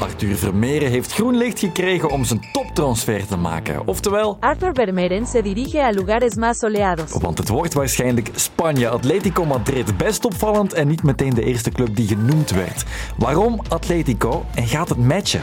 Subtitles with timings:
[0.00, 3.86] Arthur Vermeeren heeft groen licht gekregen om zijn toptransfer te maken.
[3.86, 4.36] Oftewel...
[4.40, 7.12] Arthur Vermeeren se dirige a lugares más soleados.
[7.12, 8.88] Want het wordt waarschijnlijk Spanje.
[8.88, 9.96] Atletico Madrid.
[9.96, 12.84] Best opvallend en niet meteen de eerste club die genoemd werd.
[13.16, 15.40] Waarom Atletico en gaat het matchen?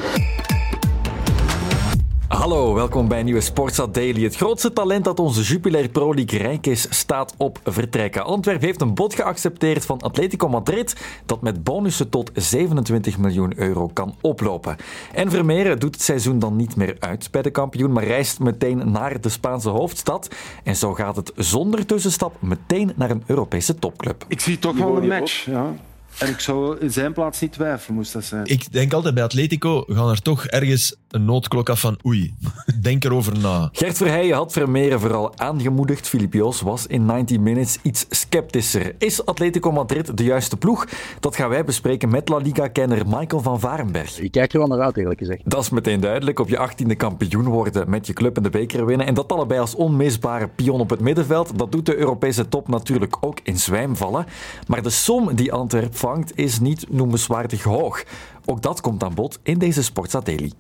[2.28, 4.23] Hallo, welkom bij een nieuwe Sportsat Daily.
[4.23, 8.23] Het grootste talent dat onze Jupiler Pro League rijk is, staat op vertrekken.
[8.23, 10.96] Antwerp heeft een bod geaccepteerd van Atletico Madrid
[11.26, 14.76] dat met bonussen tot 27 miljoen euro kan oplopen.
[15.13, 18.91] En Vermeeren doet het seizoen dan niet meer uit bij de kampioen, maar reist meteen
[18.91, 20.35] naar de Spaanse hoofdstad.
[20.63, 24.26] En zo gaat het zonder tussenstap meteen naar een Europese topclub.
[24.27, 25.73] Ik zie toch wel een match, ja.
[26.20, 28.46] En ik zou in zijn plaats niet twijfelen, moest dat zijn.
[28.46, 32.34] Ik denk altijd bij Atletico gaan er toch ergens een noodklok af van oei,
[32.82, 33.70] denk erover na.
[33.72, 36.08] Gert Verheijen had Vermeeren vooral aangemoedigd.
[36.08, 38.96] Filip Joos was in 90 Minutes iets sceptischer.
[38.98, 40.88] Is Atletico Madrid de juiste ploeg?
[41.20, 44.20] Dat gaan wij bespreken met La Liga-kenner Michael van Varenberg.
[44.20, 45.41] Ik kijk er wel naar uit, eerlijk gezegd.
[45.46, 46.40] Dat is meteen duidelijk.
[46.40, 49.07] Op je 18e kampioen worden met je club en de beker winnen.
[49.07, 51.57] En dat allebei als onmisbare pion op het middenveld.
[51.57, 54.26] Dat doet de Europese top natuurlijk ook in zwijm vallen.
[54.68, 55.96] Maar de som die Antwerp
[56.35, 58.03] is niet noemenswaardig hoog.
[58.45, 60.51] Ook dat komt aan bod in deze Sportsa Daily.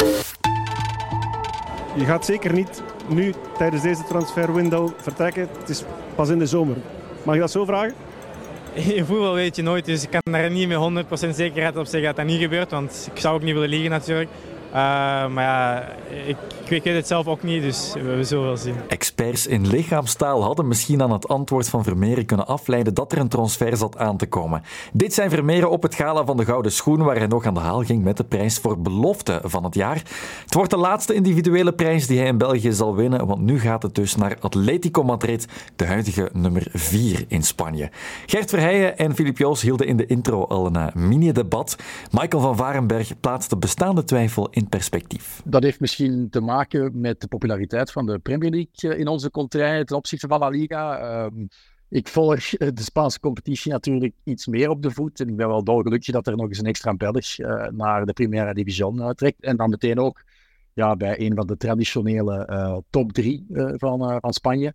[1.95, 5.47] Je gaat zeker niet nu tijdens deze transferwindow vertrekken.
[5.59, 5.83] Het is
[6.15, 6.77] pas in de zomer.
[7.23, 7.93] Mag je dat zo vragen?
[8.73, 12.07] In voetbal weet je nooit, dus ik kan daar niet met 100% zekerheid op zeggen
[12.07, 12.71] dat dat niet gebeurt.
[12.71, 14.29] Want ik zou ook niet willen liegen natuurlijk.
[14.75, 14.75] Uh,
[15.27, 15.87] maar ja,
[16.25, 16.37] ik,
[16.69, 18.75] ik, weet het zelf ook niet, dus we, zullen wel zien.
[19.15, 23.27] Experts in lichaamstaal hadden misschien aan het antwoord van Vermeeren kunnen afleiden dat er een
[23.27, 24.61] transfer zat aan te komen.
[24.93, 27.59] Dit zijn Vermeeren op het gala van de Gouden Schoen, waar hij nog aan de
[27.59, 29.95] haal ging met de prijs voor belofte van het jaar.
[30.43, 33.83] Het wordt de laatste individuele prijs die hij in België zal winnen, want nu gaat
[33.83, 37.89] het dus naar Atletico Madrid, de huidige nummer 4 in Spanje.
[38.25, 41.75] Gert Verheijen en Filip Joos hielden in de intro al een mini-debat.
[42.11, 45.41] Michael van Varenberg plaatste bestaande twijfel in perspectief.
[45.45, 49.85] Dat heeft misschien te maken met de populariteit van de Premier League in onze contraille
[49.85, 51.13] ten opzichte van La Liga.
[51.23, 51.47] Um,
[51.89, 55.19] ik volg de Spaanse competitie natuurlijk iets meer op de voet.
[55.19, 58.13] En ik ben wel dolgelukkig dat er nog eens een extra Belg uh, naar de
[58.13, 59.43] Primera Division uh, trekt.
[59.43, 60.23] En dan meteen ook
[60.73, 63.45] ja, bij een van de traditionele uh, top drie
[63.77, 64.73] van, van Spanje.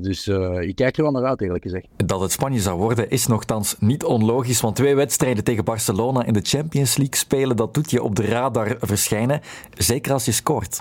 [0.00, 1.86] Dus uh, ik kijk er wel naar uit, eerlijk gezegd.
[1.96, 6.32] Dat het Spanje zou worden is nogthans niet onlogisch, want twee wedstrijden tegen Barcelona in
[6.32, 9.40] de Champions League spelen, dat doet je op de radar verschijnen,
[9.76, 10.76] zeker als je scoort.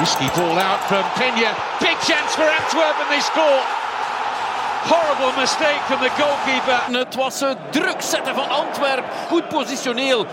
[0.00, 1.52] Risky ball out from Pena.
[1.80, 3.81] Big chance for Antwerp and they score.
[4.82, 6.98] Horrible mistake from the goalkeeper.
[6.98, 9.04] Het was het druk zetten van Antwerp.
[9.28, 10.26] Goed positioneel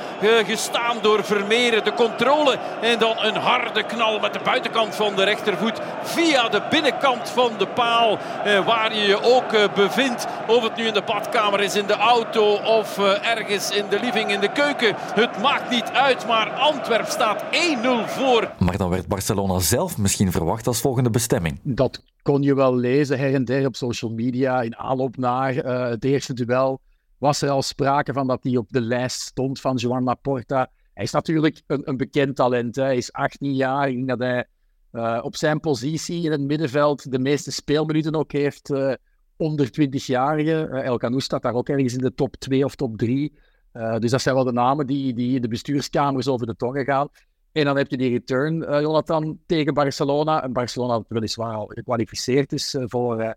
[0.46, 1.84] gestaan door Vermeeren.
[1.84, 5.80] De controle en dan een harde knal met de buitenkant van de rechtervoet.
[6.04, 10.28] Via de binnenkant van de paal eh, waar je je ook eh, bevindt.
[10.48, 14.00] Of het nu in de badkamer is, in de auto of eh, ergens in de
[14.00, 14.96] living, in de keuken.
[14.98, 17.48] Het maakt niet uit, maar Antwerp staat 1-0
[18.06, 18.52] voor.
[18.60, 21.60] Maar dan werd Barcelona zelf misschien verwacht als volgende bestemming.
[21.64, 24.62] Dat kon je wel lezen her en der op social media.
[24.62, 26.82] In aanloop naar uh, het eerste duel
[27.18, 30.72] was er al sprake van dat hij op de lijst stond van Joan Laporta.
[30.94, 32.76] Hij is natuurlijk een, een bekend talent.
[32.76, 32.84] Hè.
[32.84, 33.90] Hij is 18 jaar.
[33.90, 34.48] Ik denk dat hij
[34.92, 38.94] uh, op zijn positie in het middenveld de meeste speelminuten ook heeft uh,
[39.38, 40.84] onder 20-jarigen.
[40.84, 43.34] El Canoes staat daar ook ergens in de top 2 of top 3.
[44.00, 47.08] dus dat zijn wel de namen die, die in de bestuurskamers over de tongen gaan.
[47.52, 50.44] En dan heb je die return, uh, Jonathan, tegen Barcelona.
[50.44, 53.30] En Barcelona dat weliswaar al gekwalificeerd is uh, voor uh,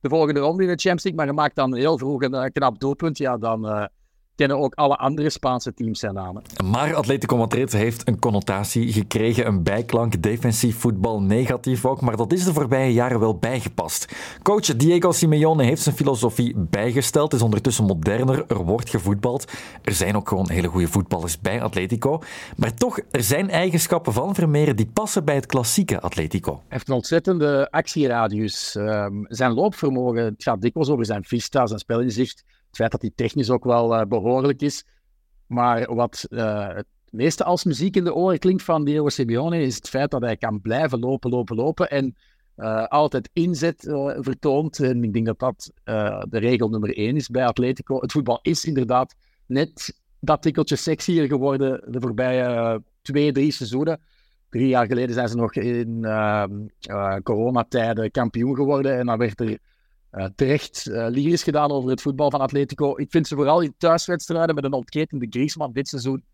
[0.00, 1.20] de volgende ronde in de Champions League.
[1.20, 3.18] Maar je maakt dan heel vroeg een knap doelpunt.
[3.18, 3.88] Ja, dan
[4.34, 6.42] kennen ook alle andere Spaanse teams zijn namen.
[6.64, 12.32] Maar Atletico Madrid heeft een connotatie gekregen, een bijklank, defensief voetbal, negatief ook, maar dat
[12.32, 14.14] is de voorbije jaren wel bijgepast.
[14.42, 19.52] Coach Diego Simeone heeft zijn filosofie bijgesteld, is ondertussen moderner, er wordt gevoetbald.
[19.82, 22.22] Er zijn ook gewoon hele goede voetballers bij Atletico,
[22.56, 26.52] maar toch, er zijn eigenschappen van Vermeer die passen bij het klassieke Atletico.
[26.52, 28.74] Hij heeft een ontzettende actieradius.
[28.74, 32.44] Um, zijn loopvermogen, het gaat dikwijls over zijn vista, zijn spelinzicht,
[32.74, 34.84] het feit dat hij technisch ook wel uh, behoorlijk is.
[35.46, 39.74] Maar wat uh, het meeste als muziek in de oren klinkt van Diego Simeone is
[39.74, 42.16] het feit dat hij kan blijven lopen, lopen, lopen en
[42.56, 43.82] uh, altijd inzet
[44.18, 44.80] vertoont.
[44.80, 45.72] En ik denk dat dat
[46.28, 48.00] de regel nummer één is bij Atletico.
[48.00, 49.14] Het voetbal is inderdaad
[49.46, 54.00] net dat tikkeltje sexier geworden de voorbije twee, drie seizoenen.
[54.48, 56.06] Drie jaar geleden zijn ze nog in
[57.22, 59.58] coronatijden kampioen geworden en dan werd er
[60.16, 62.96] uh, terecht uh, gedaan over het voetbal van Atletico.
[62.96, 66.24] Ik vind ze vooral in thuiswedstrijden met een ontketende Griezmann dit seizoen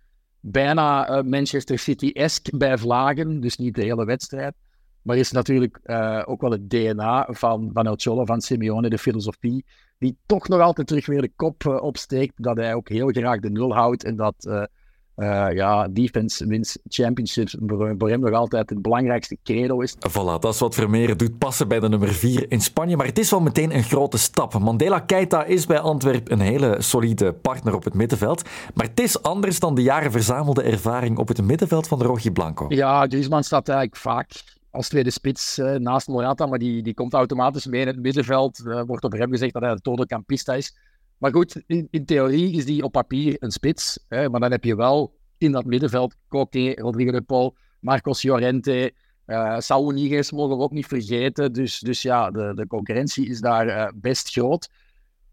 [0.41, 3.41] bijna uh, Manchester City-esque bij vlagen.
[3.41, 4.55] Dus niet de hele wedstrijd.
[5.03, 5.81] Maar is natuurlijk
[6.25, 9.65] ook wel het DNA van, van El Cholo, van Simeone, de filosofie,
[9.99, 12.33] die toch nog altijd terug weer de kop opsteekt.
[12.37, 14.69] Dat hij ook heel graag de nul houdt en dat
[15.17, 19.95] Uh, ja, defense wins championships voor, hem nog altijd het belangrijkste credo is.
[19.95, 22.97] Voilà, dat is wat Vermeer doet passen bij de nummer 4 in Spanje.
[22.97, 24.59] Maar het is wel meteen een grote stap.
[24.59, 28.43] Mandela Keita is bij Antwerp een hele solide partner op het middenveld.
[28.75, 32.31] Maar het is anders dan de jaren verzamelde ervaring op het middenveld van de Rogi
[32.31, 32.67] Blanco.
[32.69, 37.13] Ja, Griezmann staat eigenlijk vaak als tweede spits uh, naast Morata, maar die, die komt
[37.13, 38.61] automatisch mee in het middenveld.
[38.65, 40.77] Uh, wordt op hem gezegd dat hij een total campista is.
[41.21, 44.05] Maar goed, in, in, theorie is die op papier een spits.
[44.09, 48.93] Hè, maar dan heb je wel in dat middenveld Coquet, Rodrigo de Paul, Marcos Llorente,
[49.27, 51.53] uh, Saúl Niguez mogen we ook niet vergeten.
[51.53, 54.69] Dus, dus ja, de, de concurrentie is daar uh, best groot.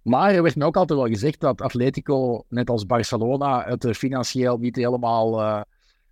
[0.02, 4.58] Maar er werd me ook altijd wel gezegd dat Atletico, net als Barcelona, het financieel
[4.58, 5.62] niet helemaal uh,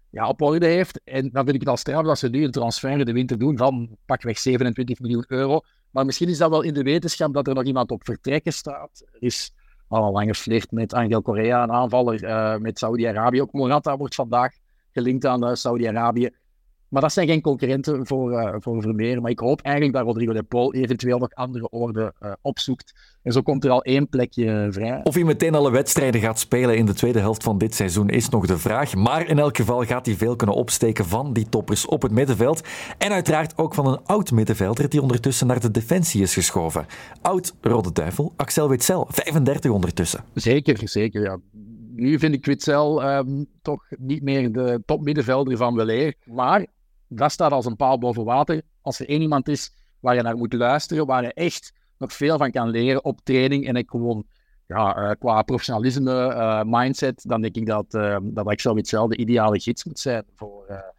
[0.09, 1.01] ja, op orde heeft.
[1.03, 3.37] En dan vind ik het al straf dat ze nu een transfer in de winter
[3.37, 5.59] doen van pakweg 27 miljoen euro.
[5.91, 9.03] Maar misschien is dat wel in de wetenschap dat er nog iemand op vertrekken staat.
[9.11, 9.53] Er is
[9.87, 13.41] al een lange flirt met Angel Correa, een aanvaller uh, met Saudi-Arabië.
[13.41, 14.53] Ook Morata wordt vandaag
[14.91, 16.29] gelinkt aan uh, Saudi-Arabië.
[16.89, 19.21] Maar dat zijn geen concurrenten voor, uh, voor Vermeer.
[19.21, 22.93] Maar ik hoop eigenlijk dat Rodrigo de Paul eventueel nog andere orde uh, opzoekt.
[23.23, 24.99] En zo komt er al één plekje vrij.
[25.03, 28.29] Of hij meteen alle wedstrijden gaat spelen in de tweede helft van dit seizoen is
[28.29, 28.95] nog de vraag.
[28.95, 32.61] Maar in elk geval gaat hij veel kunnen opsteken van die toppers op het middenveld.
[32.97, 36.85] En uiteraard ook van een oud middenvelder die ondertussen naar de defensie is geschoven.
[37.21, 40.23] Oud Rode Duivel, Axel Witsel, 35 ondertussen.
[40.33, 41.21] Zeker, zeker.
[41.21, 41.39] Ja
[41.95, 46.15] nu vind ik Witzel um, toch niet meer de topmiddenvelder van weleer.
[46.23, 46.65] Maar
[47.15, 48.61] dat staat als een paal boven water.
[48.81, 52.37] Als er één iemand is waar je naar moet luisteren, waar je echt nog veel
[52.37, 54.25] van kan leren op training en ik gewoon
[54.67, 59.17] ja, uh, qua professionalisme, uh, mindset, dan denk ik dat, uh, dat Axel Witzel de
[59.17, 60.93] ideale gids moet zijn voor,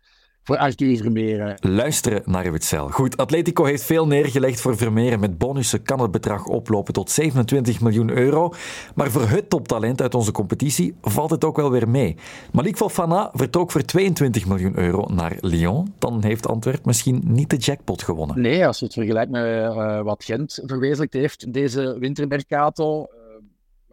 [0.46, 1.56] voor Arthur Vermeeren.
[1.60, 2.88] Luisteren naar Witzel.
[2.88, 5.20] Goed, Atletico heeft veel neergelegd voor Vermeeren.
[5.20, 8.52] Met bonussen kan het bedrag oplopen tot 27 miljoen euro.
[8.94, 12.16] Maar voor het toptalent uit onze competitie valt het ook wel weer mee.
[12.52, 15.94] Malik Fofana vertrok voor 22 miljoen euro naar Lyon.
[15.98, 18.40] Dan heeft Antwerp misschien niet de jackpot gewonnen.
[18.40, 23.00] Nee, als je het vergelijkt met uh, wat Gent verwezenlijkt heeft deze wintermercato.
[23.00, 23.06] Uh,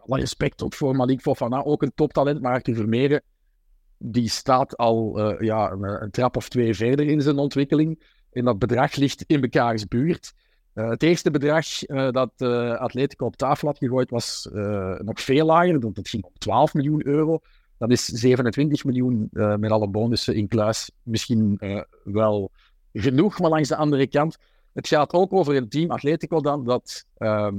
[0.06, 2.40] alle respect ook voor Malik Fofana, ook een toptalent.
[2.40, 3.22] Maar Arthur Vermeeren
[3.98, 8.02] die staat al uh, ja, een, trap of twee verder in zijn ontwikkeling.
[8.32, 10.32] En dat bedrag ligt in mekaars buurt.
[10.74, 12.42] Uh, het eerste bedrag uh, dat
[12.78, 14.48] Atletico op tafel had gegooid was
[14.98, 15.80] nog veel lager.
[15.80, 17.40] Dat, dat ging om 12 miljoen euro.
[17.78, 20.90] Dat is 27 miljoen met alle bonussen in kluis.
[21.02, 21.60] Misschien
[22.04, 22.50] wel
[22.92, 24.36] genoeg, maar langs de andere kant.
[24.72, 27.54] Het gaat ook over een team, Atletico dan, dat ehm,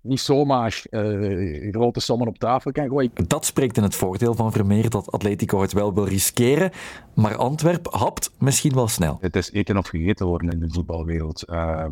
[0.00, 3.10] niet zomaar uh, grote sommen op tafel kan gooien.
[3.26, 6.70] Dat spreekt in het voordeel van Vermeer dat Atletico het wel wil riskeren.
[7.14, 9.18] Maar Antwerp hapt misschien wel snel.
[9.20, 11.44] Het is eten of gegeten worden in de voetbalwereld.
[11.50, 11.84] Uh,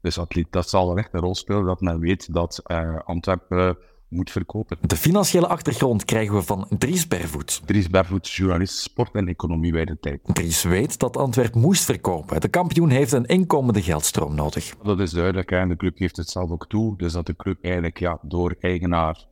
[0.00, 0.18] dus
[0.50, 3.76] dat zal echt een rol spelen dat men weet dat uh, Antwerpen
[4.12, 4.78] moet verkopen.
[4.80, 7.62] De financiële achtergrond krijgen we van Dries Bervoet.
[7.64, 10.20] Dries Bervoet, journalist sport en economie bij de tijd.
[10.24, 12.40] Dries weet dat Antwerp moest verkopen.
[12.40, 14.74] De kampioen heeft een inkomende geldstroom nodig.
[14.82, 16.96] Dat is duidelijk en de club geeft het zelf ook toe.
[16.96, 19.30] Dus dat de club eigenlijk ja, door eigenaar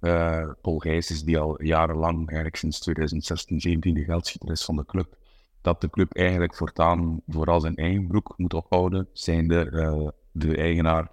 [0.00, 4.86] uh, Paul Gijs die al jarenlang, eigenlijk sinds 2016, 17 de geldschieter is van de
[4.86, 5.16] club,
[5.60, 10.56] dat de club eigenlijk voortaan vooral zijn eigen broek moet ophouden, zijn de, uh, de
[10.56, 11.10] eigenaar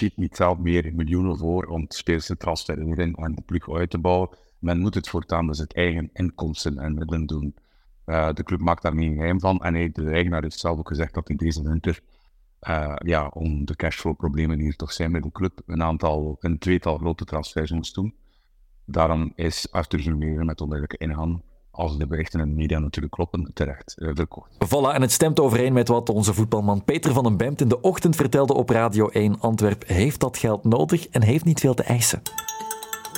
[0.00, 3.98] schiet niet zelf meer miljoenen voor om spelers te transfereren en de ploeg uit te
[3.98, 4.28] bouwen.
[4.58, 7.54] Men moet het voortaan dus het eigen inkomsten en middelen doen.
[8.06, 9.58] Uh, de club maakt daar geen geheim van.
[9.58, 12.00] En hij, de eigenaar heeft zelf ook gezegd dat in deze winter,
[12.68, 16.98] uh, ja, om de cashflow-problemen hier toch zijn met de club, een aantal, een tweetal
[16.98, 18.14] grote transfers moest doen.
[18.84, 23.50] Daarom is Arthur Vermeer met onduidelijke ingang als de berichten in de media natuurlijk kloppen,
[23.54, 24.50] terecht uh, verkocht.
[24.54, 27.80] Voilà, en het stemt overeen met wat onze voetbalman Peter van den Bemt in de
[27.80, 29.40] ochtend vertelde op Radio 1.
[29.40, 32.22] Antwerp heeft dat geld nodig en heeft niet veel te eisen.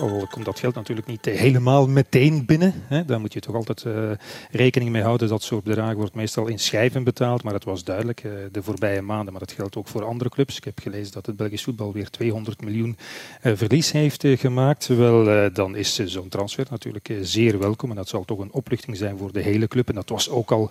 [0.00, 2.82] Al komt dat geld natuurlijk niet helemaal meteen binnen.
[2.86, 3.04] Hè.
[3.04, 4.10] Daar moet je toch altijd uh,
[4.50, 5.28] rekening mee houden.
[5.28, 7.42] Dat soort bedragen wordt meestal in schijven betaald.
[7.42, 9.32] Maar het was duidelijk uh, de voorbije maanden.
[9.32, 10.56] Maar dat geldt ook voor andere clubs.
[10.56, 12.96] Ik heb gelezen dat het Belgisch voetbal weer 200 miljoen
[13.42, 14.86] uh, verlies heeft gemaakt.
[14.86, 17.90] Wel, dan is zo'n transfer natuurlijk zeer welkom.
[17.90, 19.88] En dat zal toch een opluchting zijn voor de hele club.
[19.88, 20.70] En dat was ook al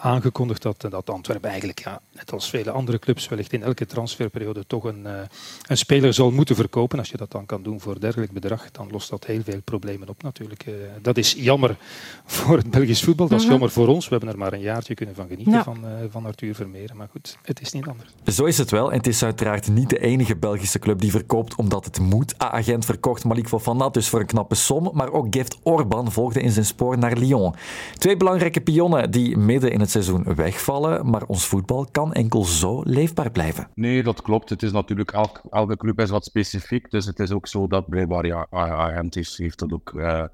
[0.00, 4.66] aangekondigd dat, dat Antwerpen eigenlijk, ja, net als vele andere clubs, wellicht in elke transferperiode
[4.66, 5.06] toch een,
[5.66, 6.98] een speler zal moeten verkopen.
[6.98, 10.08] Als je dat dan kan doen voor dergelijk bedrag dan lost dat heel veel problemen
[10.08, 10.66] op natuurlijk.
[10.66, 11.76] Uh, dat is jammer
[12.24, 13.58] voor het Belgisch voetbal, dat is mm -hmm.
[13.58, 14.04] jammer voor ons.
[14.04, 15.62] We hebben er maar een jaartje kunnen van genieten ja.
[15.62, 16.90] van, uh, van Arthur Vermeer.
[16.96, 18.10] Maar goed, het is niet anders.
[18.24, 18.90] Zo is het wel.
[18.90, 22.42] En het is uiteraard niet de enige Belgische club die verkoopt omdat het moet.
[22.42, 24.90] A-agent verkocht Malik Fofana dus voor een knappe som.
[24.92, 27.54] Maar ook Gift Orban volgde in zijn spoor naar Lyon.
[27.98, 31.10] Twee belangrijke pionnen die midden in het seizoen wegvallen.
[31.10, 33.68] Maar ons voetbal kan enkel zo leefbaar blijven.
[33.74, 34.50] Nee, dat klopt.
[34.50, 36.90] Het is natuurlijk, elke, elke club is wat specifiek.
[36.90, 40.24] Dus het is ook zo dat blijkbaar ja, Agent heeft, heeft dat ook uh,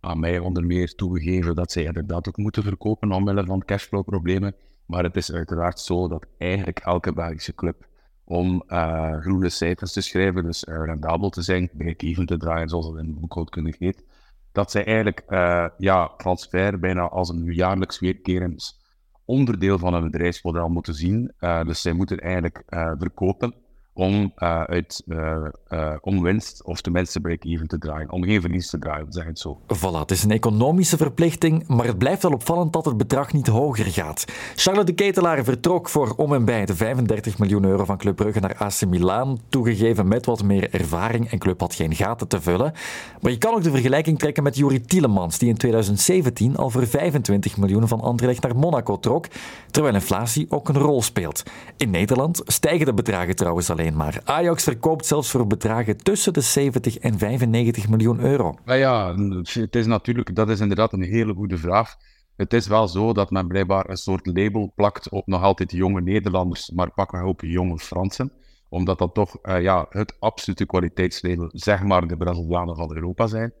[0.00, 4.54] aan mij onder meer toegegeven dat zij inderdaad ook moeten verkopen omwille van cashflow-problemen.
[4.86, 7.86] Maar het is uiteraard zo dat eigenlijk elke Belgische club
[8.24, 12.86] om uh, groene cijfers te schrijven, dus uh, rendabel te zijn, break-even te draaien, zoals
[12.86, 14.04] het in de boekhoudkunde heet,
[14.52, 18.84] dat zij eigenlijk uh, ja, transfer bijna als een jaarlijks weerkerend
[19.24, 21.32] onderdeel van een bedrijfsmodel moeten zien.
[21.38, 22.62] dus zij moeten eigenlijk
[22.98, 23.54] verkopen
[23.96, 25.36] om uh, uit uh,
[25.68, 26.80] uh, om winst of
[27.22, 29.60] break-even te draaien, om geen verlies te draaien, zeg het zo.
[29.76, 33.46] Voilà, het is een economische verplichting, maar het blijft wel opvallend dat het bedrag niet
[33.46, 34.24] hoger gaat.
[34.56, 38.40] Charlotte de Ketelaar vertrok voor om en bij de 35 miljoen euro van Club Brugge
[38.40, 42.72] naar AC Milan, toegegeven met wat meer ervaring en Club had geen gaten te vullen.
[43.20, 46.86] Maar je kan ook de vergelijking trekken met Juri Tielemans, die in 2017 al voor
[46.86, 49.26] 25 miljoen van Anderlecht naar Monaco trok,
[49.70, 51.42] terwijl inflatie ook een rol speelt.
[51.76, 54.20] In Nederland stijgen de bedragen trouwens alleen maar.
[54.24, 58.54] Ajax verkoopt zelfs voor bedragen tussen de 70 en 95 miljoen euro.
[58.64, 61.96] Nou ja, het is natuurlijk, dat is inderdaad een hele goede vraag.
[62.36, 66.00] Het is wel zo dat men blijkbaar een soort label plakt op nog altijd jonge
[66.00, 68.32] Nederlanders, maar pakken ook jonge Fransen.
[68.68, 73.52] Omdat dat toch uh, ja, het absolute kwaliteitslabel, zeg maar, de Brazilianen van Europa zijn.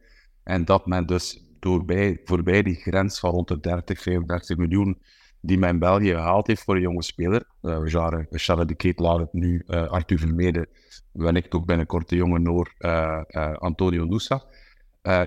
[0.42, 4.98] En dat men dus doorbij, voorbij die grens van rond de 30, 35 miljoen
[5.46, 7.44] die men België gehaald heeft voor een jonge speler.
[7.62, 7.78] Uh,
[8.30, 10.68] Charles de Ketelaar, nu uh, Arthur Vermeerde,
[11.12, 13.20] wellicht ook binnenkort de jonge Noor uh,
[13.58, 14.44] Antonio Nusa.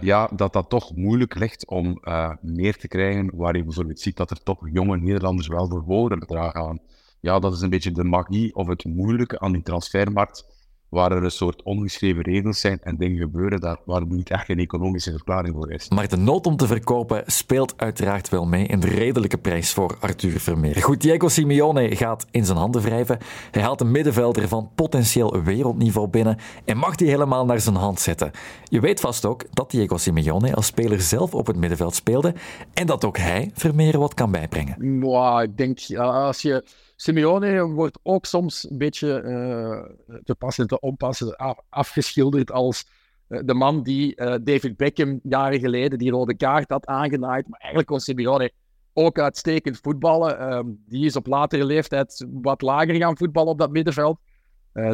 [0.02, 2.02] ja, dat dat toch moeilijk ligt om
[2.42, 6.62] meer te krijgen, waar je bijvoorbeeld ziet dat er toch jonge Nederlanders wel voor bedragen
[6.62, 6.80] gaan.
[7.20, 10.46] Ja, dat is een beetje de magie of het moeilijke aan die transfermarkt
[10.90, 14.60] waar er een soort ongeschreven regels zijn en dingen gebeuren daar, waar niet echt een
[14.60, 15.90] economische verklaring voor is.
[15.90, 19.98] Maar de nood om te verkopen speelt uiteraard wel mee in de redelijke prijs voor
[20.00, 20.82] Arthur Vermeer.
[20.82, 23.18] Goed, Diego Simeone gaat in zijn handen wrijven.
[23.52, 28.00] Hij haalt een middenvelder van potentieel wereldniveau binnen en mag die helemaal naar zijn hand
[28.00, 28.32] zetten.
[28.64, 32.34] Je weet vast ook dat Diego Simeone als speler zelf op het middenveld speelde
[32.74, 35.00] en dat ook hij Vermeer wat kan bijbrengen.
[35.00, 36.64] Wow, ik denk, als je
[37.02, 41.36] Simeone wordt ook soms een beetje uh, te passen en te onpassen
[41.70, 42.86] afgeschilderd als
[43.28, 47.48] uh, de man die David Beckham jaren geleden die rode kaart had aangenaaid.
[47.48, 48.52] Maar eigenlijk kon Simeone
[48.94, 50.40] ook uitstekend voetballen.
[50.40, 54.20] Ehm, die is op latere leeftijd wat lager gaan voetballen op dat middenveld.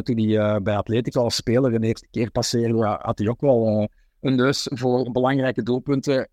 [0.02, 3.88] toen hij bij Atletico als speler een eerste keer passeerde, had hij ook wel
[4.20, 6.28] een neus voor belangrijke doelpunten.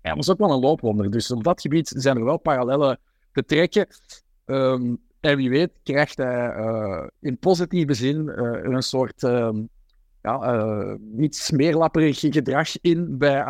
[0.00, 1.10] Hij was ook wel een loopwonder.
[1.10, 2.98] Dus op dat gebied zijn er wel parallellen
[3.32, 3.86] te trekken.
[4.50, 9.68] Um, en wie weet krijgt hij uh, in positieve zin uh, een soort um,
[10.22, 13.44] ja, uh, niet smeerlapperig gedrag in bij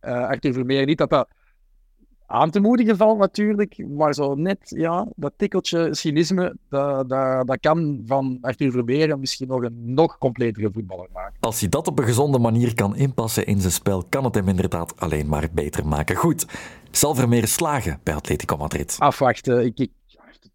[0.00, 0.86] Arthur Vermeer.
[0.86, 1.28] Niet dat dat
[2.26, 7.60] aan te moedigen valt natuurlijk, maar zo net ja, dat tikkeltje cynisme, dat, dat, dat
[7.60, 11.36] kan van Arthur Vermeer misschien nog een nog completere voetballer maken.
[11.40, 14.48] Als hij dat op een gezonde manier kan inpassen in zijn spel, kan het hem
[14.48, 16.16] inderdaad alleen maar beter maken.
[16.16, 16.46] Goed,
[16.90, 18.96] zal Vermeer slagen bij Atletico Madrid?
[18.98, 19.64] Afwachten.
[19.64, 19.90] Ik, ik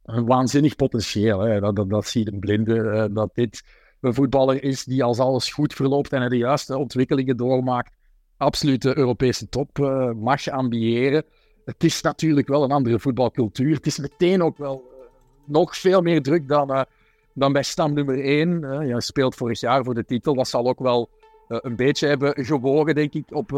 [0.04, 1.40] een waanzinnig potentieel.
[1.40, 1.60] Hè.
[1.60, 2.76] Dat, dat, dat ziet een blinde.
[2.76, 3.64] Uh, dat dit
[4.02, 7.96] een voetballer is die als alles goed verloopt en de juiste ontwikkelingen doormaakt,
[8.38, 11.24] absoluut de Europese top uh, mag ambiëren.
[11.66, 13.76] Het is natuurlijk wel een andere voetbalcultuur.
[13.76, 14.98] Het is meteen ook wel uh,
[15.46, 16.86] nog veel meer druk dan,
[17.34, 18.88] dan bij stam nummer 1.
[18.88, 20.36] je speelt vorig jaar voor de titel.
[20.36, 21.10] Dat zal ook wel
[21.48, 23.50] een beetje hebben gewogen, denk ik, op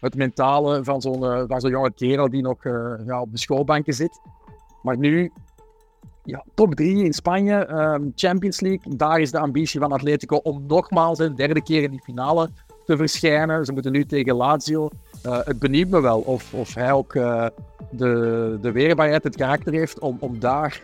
[0.00, 2.64] het mentale van zo'n van zo'n jonge kerel die nog
[3.06, 4.20] ja, op de schoolbanken zit.
[4.82, 5.32] Maar nu
[6.26, 8.96] ja, top 3 in Spanje, um, Champions League.
[8.96, 12.48] Daar is de ambitie van Atletico om nogmaals een derde keer in die finale
[12.84, 13.64] te verschijnen.
[13.64, 14.88] Ze moeten nu tegen Lazio.
[15.26, 17.46] Uh, het benieuwt me wel of, of hij ook uh,
[17.90, 20.80] de, de weerbaarheid, het karakter heeft om, om daar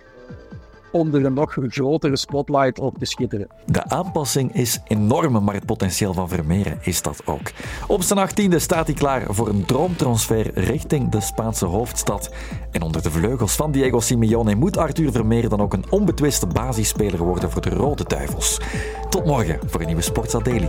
[0.92, 3.48] onder een nog grotere spotlight op te schitteren.
[3.66, 7.50] De aanpassing is enorm, maar het potentieel van Vermeeren is dat ook.
[7.86, 12.34] Op zijn achttiende staat hij klaar voor een droomtransfer richting de Spaanse hoofdstad.
[12.70, 17.22] En onder de vleugels van Diego Simeone moet Arthur Vermeer dan ook een onbetwiste basisspeler
[17.22, 18.60] worden voor de Rode Duivels.
[19.08, 20.68] Tot morgen voor een nieuwe Sportsa Daily.